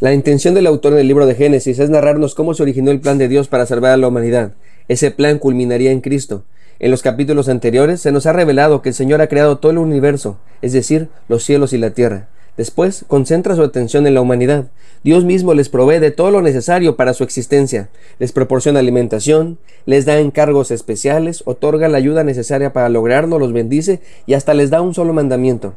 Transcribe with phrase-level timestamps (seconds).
[0.00, 3.00] La intención del autor en el libro de Génesis es narrarnos cómo se originó el
[3.00, 4.52] plan de Dios para salvar a la humanidad.
[4.88, 6.42] Ese plan culminaría en Cristo.
[6.78, 9.76] En los capítulos anteriores se nos ha revelado que el Señor ha creado todo el
[9.76, 12.28] universo, es decir, los cielos y la tierra.
[12.60, 14.66] Después concentra su atención en la humanidad.
[15.02, 17.88] Dios mismo les provee de todo lo necesario para su existencia,
[18.18, 24.02] les proporciona alimentación, les da encargos especiales, otorga la ayuda necesaria para lograrlo, los bendice
[24.26, 25.72] y hasta les da un solo mandamiento.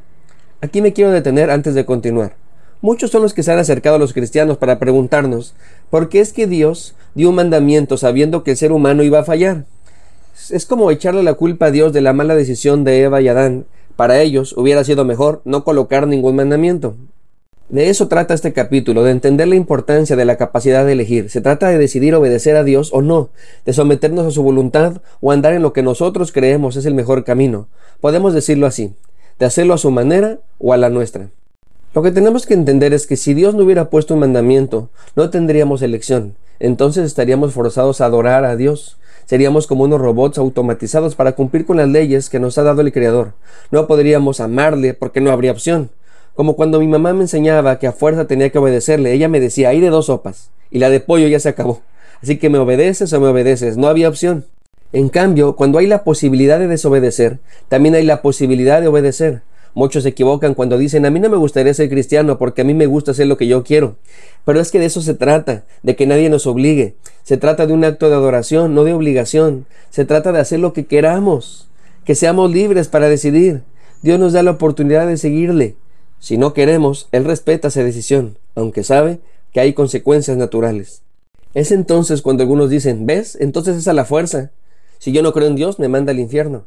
[0.59, 2.35] Aquí me quiero detener antes de continuar.
[2.81, 5.55] Muchos son los que se han acercado a los cristianos para preguntarnos,
[5.89, 9.23] ¿por qué es que Dios dio un mandamiento sabiendo que el ser humano iba a
[9.23, 9.63] fallar?
[10.49, 13.67] Es como echarle la culpa a Dios de la mala decisión de Eva y Adán.
[13.95, 16.95] Para ellos hubiera sido mejor no colocar ningún mandamiento.
[17.69, 21.29] De eso trata este capítulo, de entender la importancia de la capacidad de elegir.
[21.29, 23.29] Se trata de decidir obedecer a Dios o no,
[23.65, 27.23] de someternos a su voluntad o andar en lo que nosotros creemos es el mejor
[27.23, 27.67] camino.
[28.01, 28.93] Podemos decirlo así,
[29.39, 31.29] de hacerlo a su manera o a la nuestra.
[31.95, 35.29] Lo que tenemos que entender es que si Dios no hubiera puesto un mandamiento, no
[35.29, 36.35] tendríamos elección.
[36.59, 38.97] Entonces estaríamos forzados a adorar a Dios.
[39.25, 42.91] Seríamos como unos robots automatizados para cumplir con las leyes que nos ha dado el
[42.91, 43.33] Creador.
[43.71, 45.89] No podríamos amarle porque no habría opción.
[46.35, 49.69] Como cuando mi mamá me enseñaba que a fuerza tenía que obedecerle, ella me decía,
[49.69, 51.81] hay de dos sopas, y la de pollo ya se acabó.
[52.21, 54.45] Así que me obedeces o me obedeces, no había opción.
[54.93, 59.41] En cambio, cuando hay la posibilidad de desobedecer, también hay la posibilidad de obedecer.
[59.75, 62.73] Muchos se equivocan cuando dicen a mí no me gustaría ser cristiano porque a mí
[62.73, 63.95] me gusta hacer lo que yo quiero.
[64.45, 66.95] Pero es que de eso se trata, de que nadie nos obligue.
[67.23, 69.65] Se trata de un acto de adoración, no de obligación.
[69.89, 71.67] Se trata de hacer lo que queramos,
[72.05, 73.63] que seamos libres para decidir.
[74.03, 75.75] Dios nos da la oportunidad de seguirle.
[76.19, 79.19] Si no queremos, Él respeta esa decisión, aunque sabe
[79.51, 81.01] que hay consecuencias naturales.
[81.53, 83.37] Es entonces cuando algunos dicen, ¿ves?
[83.39, 84.51] Entonces es a la fuerza.
[84.99, 86.65] Si yo no creo en Dios, me manda al infierno.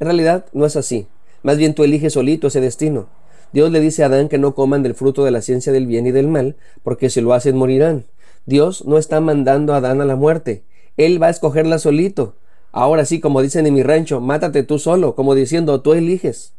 [0.00, 1.06] En realidad no es así.
[1.42, 3.08] Más bien tú eliges solito ese destino.
[3.52, 6.06] Dios le dice a Adán que no coman del fruto de la ciencia del bien
[6.06, 8.04] y del mal, porque si lo hacen morirán.
[8.46, 10.62] Dios no está mandando a Adán a la muerte.
[10.96, 12.34] Él va a escogerla solito.
[12.72, 16.52] Ahora sí, como dicen en mi rancho, mátate tú solo, como diciendo, tú eliges.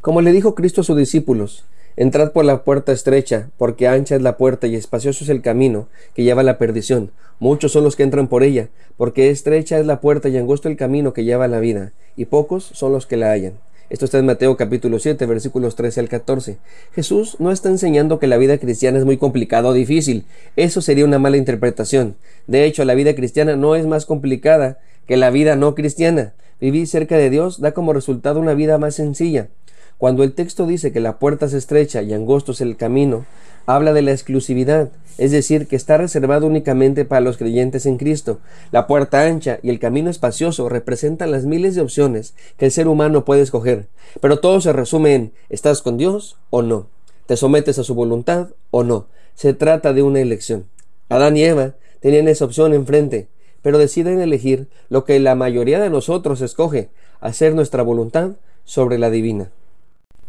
[0.00, 1.64] Como le dijo Cristo a sus discípulos,
[1.96, 5.88] entrad por la puerta estrecha, porque ancha es la puerta y espacioso es el camino
[6.14, 7.10] que lleva a la perdición.
[7.38, 10.76] Muchos son los que entran por ella, porque estrecha es la puerta y angosto el
[10.76, 13.54] camino que lleva a la vida, y pocos son los que la hallan.
[13.88, 16.58] Esto está en Mateo capítulo 7, versículos 13 al 14.
[16.92, 20.24] Jesús no está enseñando que la vida cristiana es muy complicada o difícil.
[20.56, 22.16] Eso sería una mala interpretación.
[22.48, 26.34] De hecho, la vida cristiana no es más complicada que la vida no cristiana.
[26.60, 29.50] Vivir cerca de Dios da como resultado una vida más sencilla.
[29.98, 33.24] Cuando el texto dice que la puerta es estrecha y angosto es el camino,
[33.66, 38.38] habla de la exclusividad, es decir, que está reservado únicamente para los creyentes en Cristo.
[38.70, 42.88] La puerta ancha y el camino espacioso representan las miles de opciones que el ser
[42.88, 43.88] humano puede escoger,
[44.20, 46.86] pero todo se resume en ¿estás con Dios o no?
[47.26, 49.06] ¿Te sometes a su voluntad o no?
[49.34, 50.66] Se trata de una elección.
[51.08, 53.28] Adán y Eva tenían esa opción enfrente,
[53.62, 56.88] pero deciden elegir lo que la mayoría de nosotros escoge,
[57.20, 58.32] hacer nuestra voluntad
[58.64, 59.50] sobre la divina.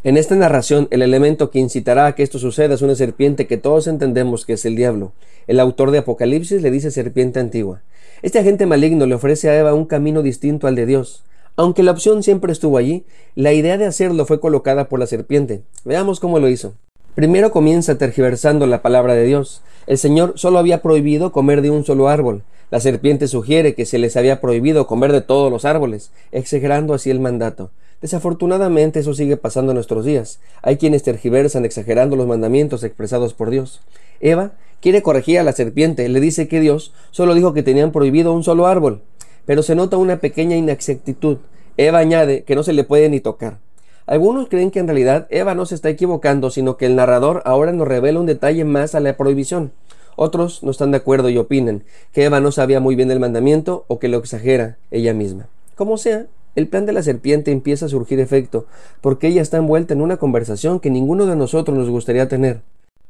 [0.03, 3.57] En esta narración, el elemento que incitará a que esto suceda es una serpiente que
[3.57, 5.11] todos entendemos que es el diablo.
[5.47, 7.81] El autor de Apocalipsis le dice serpiente antigua.
[8.21, 11.23] Este agente maligno le ofrece a Eva un camino distinto al de Dios.
[11.55, 15.63] Aunque la opción siempre estuvo allí, la idea de hacerlo fue colocada por la serpiente.
[15.83, 16.75] Veamos cómo lo hizo.
[17.15, 19.63] Primero comienza tergiversando la palabra de Dios.
[19.87, 22.43] El Señor solo había prohibido comer de un solo árbol.
[22.69, 27.09] La serpiente sugiere que se les había prohibido comer de todos los árboles, exagerando así
[27.09, 27.71] el mandato.
[28.01, 30.39] Desafortunadamente eso sigue pasando en nuestros días.
[30.61, 33.81] Hay quienes tergiversan exagerando los mandamientos expresados por Dios.
[34.19, 34.51] Eva
[34.81, 38.43] quiere corregir a la serpiente, le dice que Dios solo dijo que tenían prohibido un
[38.43, 39.01] solo árbol,
[39.45, 41.37] pero se nota una pequeña inexactitud.
[41.77, 43.59] Eva añade que no se le puede ni tocar.
[44.05, 47.73] Algunos creen que en realidad Eva no se está equivocando, sino que el narrador ahora
[47.73, 49.71] nos revela un detalle más a la prohibición.
[50.15, 51.83] Otros no están de acuerdo y opinan
[52.13, 55.47] que Eva no sabía muy bien el mandamiento o que lo exagera ella misma.
[55.75, 56.25] Como sea,
[56.57, 58.65] el plan de la serpiente empieza a surgir efecto,
[58.99, 62.61] porque ella está envuelta en una conversación que ninguno de nosotros nos gustaría tener.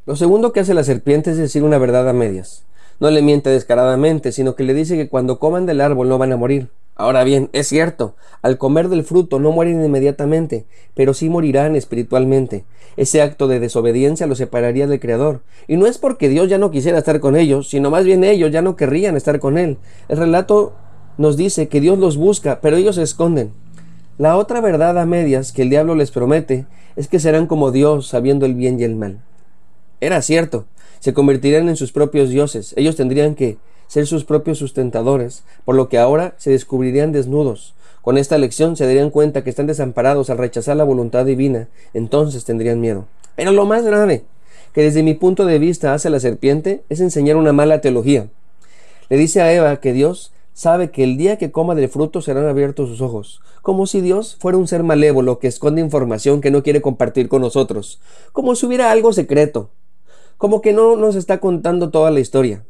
[0.06, 2.66] Lo segundo que hace la serpiente es decir una verdad a medias.
[3.00, 6.34] No le miente descaradamente, sino que le dice que cuando coman del árbol no van
[6.34, 6.68] a morir.
[6.94, 12.66] Ahora bien, es cierto, al comer del fruto no mueren inmediatamente, pero sí morirán espiritualmente.
[12.98, 15.40] Ese acto de desobediencia los separaría del Creador.
[15.70, 18.52] Y no es porque Dios ya no quisiera estar con ellos, sino más bien ellos
[18.52, 19.78] ya no querrían estar con Él.
[20.10, 20.74] El relato
[21.18, 23.52] nos dice que Dios los busca, pero ellos se esconden.
[24.18, 26.66] La otra verdad a medias que el diablo les promete
[26.96, 29.20] es que serán como Dios sabiendo el bien y el mal.
[30.02, 30.66] Era cierto,
[31.00, 35.90] se convertirían en sus propios dioses, ellos tendrían que ser sus propios sustentadores, por lo
[35.90, 37.74] que ahora se descubrirían desnudos.
[38.02, 42.46] Con esta lección se darían cuenta que están desamparados al rechazar la voluntad divina, entonces
[42.46, 43.06] tendrían miedo.
[43.36, 44.24] Pero lo más grave,
[44.74, 48.28] que desde mi punto de vista hace la serpiente, es enseñar una mala teología.
[49.10, 52.48] Le dice a Eva que Dios sabe que el día que coma del fruto serán
[52.48, 56.64] abiertos sus ojos, como si Dios fuera un ser malévolo que esconde información que no
[56.64, 58.02] quiere compartir con nosotros,
[58.32, 59.70] como si hubiera algo secreto,
[60.40, 62.64] como que no nos está contando toda la historia.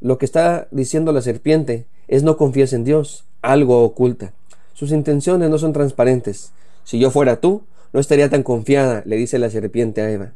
[0.00, 4.32] Lo que está diciendo la serpiente es no confíes en Dios, algo oculta.
[4.72, 6.52] Sus intenciones no son transparentes.
[6.84, 10.34] Si yo fuera tú, no estaría tan confiada, le dice la serpiente a Eva.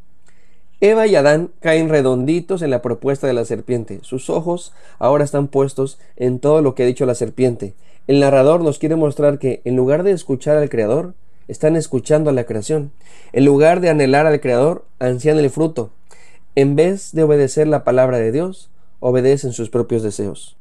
[0.80, 3.98] Eva y Adán caen redonditos en la propuesta de la serpiente.
[4.02, 7.74] Sus ojos ahora están puestos en todo lo que ha dicho la serpiente.
[8.06, 11.14] El narrador nos quiere mostrar que, en lugar de escuchar al Creador,
[11.48, 12.92] están escuchando a la creación.
[13.32, 15.90] En lugar de anhelar al Creador, ansían el fruto.
[16.54, 18.70] En vez de obedecer la palabra de Dios,
[19.00, 20.56] obedecen sus propios deseos.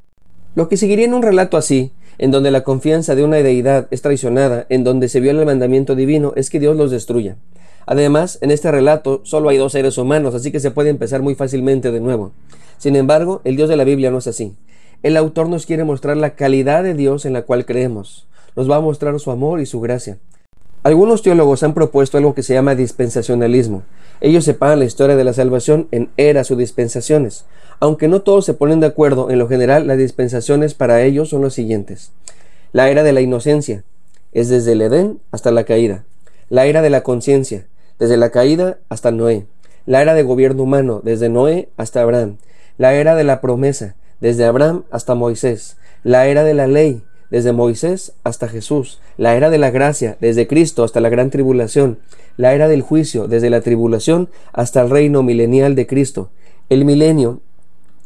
[0.55, 4.01] Lo que seguiría en un relato así, en donde la confianza de una deidad es
[4.01, 7.37] traicionada, en donde se viola el mandamiento divino, es que Dios los destruya.
[7.85, 11.35] Además, en este relato solo hay dos seres humanos, así que se puede empezar muy
[11.35, 12.33] fácilmente de nuevo.
[12.77, 14.55] Sin embargo, el Dios de la Biblia no es así.
[15.03, 18.27] El autor nos quiere mostrar la calidad de Dios en la cual creemos.
[18.55, 20.17] Nos va a mostrar su amor y su gracia.
[20.87, 23.83] Algunos teólogos han propuesto algo que se llama dispensacionalismo.
[24.21, 27.43] Ellos separan la historia de la salvación en eras o dispensaciones.
[27.81, 31.41] Aunque no todos se ponen de acuerdo, en lo general las dispensaciones para ellos son
[31.41, 32.13] las siguientes.
[32.71, 33.83] La era de la inocencia
[34.31, 36.05] es desde el Edén hasta la caída.
[36.47, 37.67] La era de la conciencia,
[37.99, 39.45] desde la caída hasta Noé.
[39.85, 42.37] La era de gobierno humano, desde Noé hasta Abraham.
[42.77, 45.75] La era de la promesa, desde Abraham hasta Moisés.
[46.03, 48.99] La era de la ley, desde Moisés hasta Jesús.
[49.17, 51.99] La era de la gracia, desde Cristo hasta la gran tribulación.
[52.37, 56.29] La era del juicio, desde la tribulación hasta el reino milenial de Cristo.
[56.69, 57.41] El milenio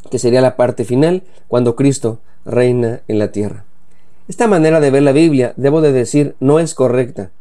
[0.10, 3.66] que sería la parte final, cuando Cristo reina en la tierra.
[4.28, 7.32] Esta manera de ver la Biblia, debo de decir, no es correcta.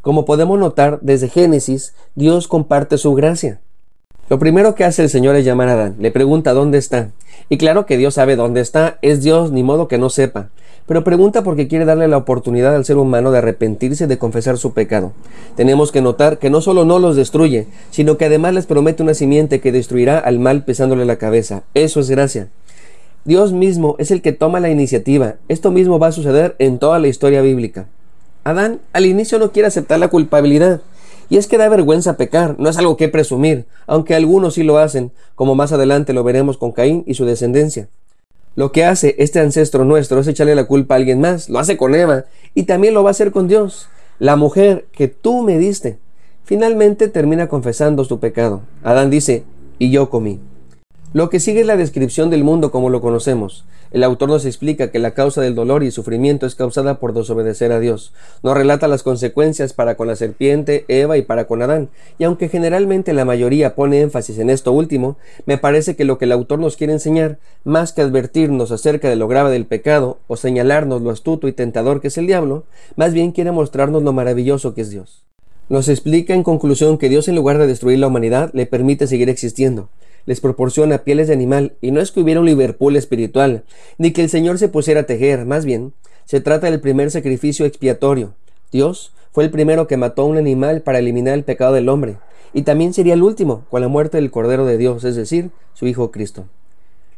[0.00, 3.60] Como podemos notar, desde Génesis, Dios comparte su gracia.
[4.30, 7.10] Lo primero que hace el Señor es llamar a Adán, le pregunta dónde está.
[7.50, 10.48] Y claro que Dios sabe dónde está, es Dios, ni modo que no sepa
[10.90, 14.72] pero pregunta porque quiere darle la oportunidad al ser humano de arrepentirse de confesar su
[14.72, 15.12] pecado.
[15.54, 19.14] Tenemos que notar que no solo no los destruye, sino que además les promete una
[19.14, 21.62] simiente que destruirá al mal pesándole la cabeza.
[21.74, 22.48] Eso es gracia.
[23.24, 25.36] Dios mismo es el que toma la iniciativa.
[25.46, 27.86] Esto mismo va a suceder en toda la historia bíblica.
[28.42, 30.80] Adán al inicio no quiere aceptar la culpabilidad.
[31.30, 34.78] Y es que da vergüenza pecar, no es algo que presumir, aunque algunos sí lo
[34.78, 37.88] hacen, como más adelante lo veremos con Caín y su descendencia.
[38.56, 41.48] Lo que hace este ancestro nuestro es echarle la culpa a alguien más.
[41.48, 42.24] Lo hace con Eva
[42.54, 43.88] y también lo va a hacer con Dios.
[44.18, 45.98] La mujer que tú me diste.
[46.44, 48.62] Finalmente termina confesando su pecado.
[48.82, 49.44] Adán dice,
[49.78, 50.40] y yo comí.
[51.12, 53.64] Lo que sigue es la descripción del mundo como lo conocemos.
[53.90, 57.72] El autor nos explica que la causa del dolor y sufrimiento es causada por desobedecer
[57.72, 58.12] a Dios.
[58.44, 61.88] Nos relata las consecuencias para con la serpiente, Eva y para con Adán.
[62.20, 66.26] Y aunque generalmente la mayoría pone énfasis en esto último, me parece que lo que
[66.26, 70.36] el autor nos quiere enseñar, más que advertirnos acerca de lo grave del pecado o
[70.36, 74.74] señalarnos lo astuto y tentador que es el diablo, más bien quiere mostrarnos lo maravilloso
[74.74, 75.24] que es Dios.
[75.68, 79.28] Nos explica en conclusión que Dios en lugar de destruir la humanidad le permite seguir
[79.28, 79.88] existiendo
[80.26, 83.64] les proporciona pieles de animal, y no es que hubiera un Liverpool espiritual,
[83.98, 85.92] ni que el Señor se pusiera a tejer, más bien,
[86.24, 88.34] se trata del primer sacrificio expiatorio.
[88.72, 92.16] Dios fue el primero que mató a un animal para eliminar el pecado del hombre,
[92.52, 95.86] y también sería el último con la muerte del Cordero de Dios, es decir, su
[95.86, 96.46] Hijo Cristo.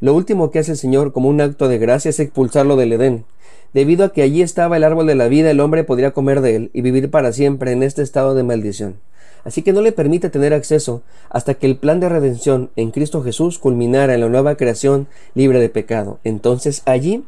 [0.02, 3.25] Lo último que hace el Señor como un acto de gracia es expulsarlo del Edén.
[3.73, 6.56] Debido a que allí estaba el árbol de la vida, el hombre podría comer de
[6.56, 8.97] él y vivir para siempre en este estado de maldición
[9.44, 13.23] así que no le permite tener acceso hasta que el plan de redención en Cristo
[13.23, 16.18] Jesús culminara en la nueva creación libre de pecado.
[16.25, 17.25] Entonces allí,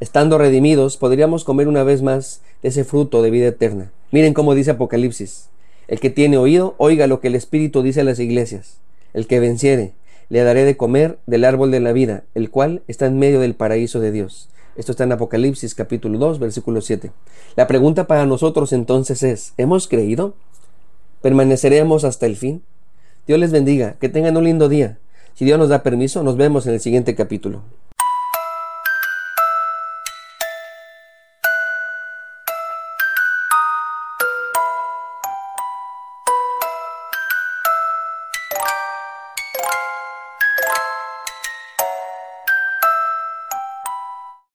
[0.00, 3.90] estando redimidos, podríamos comer una vez más de ese fruto de vida eterna.
[4.10, 5.48] Miren cómo dice Apocalipsis.
[5.88, 8.78] El que tiene oído, oiga lo que el Espíritu dice a las iglesias.
[9.14, 9.92] El que venciere,
[10.28, 13.54] le daré de comer del árbol de la vida, el cual está en medio del
[13.54, 14.48] paraíso de Dios.
[14.76, 17.12] Esto está en Apocalipsis capítulo 2, versículo 7.
[17.54, 20.34] La pregunta para nosotros entonces es, ¿hemos creído?
[21.22, 22.62] ¿Permaneceremos hasta el fin?
[23.26, 24.98] Dios les bendiga, que tengan un lindo día.
[25.34, 27.62] Si Dios nos da permiso, nos vemos en el siguiente capítulo.